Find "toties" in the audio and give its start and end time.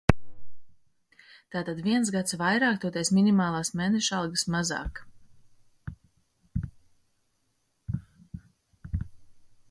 2.85-3.11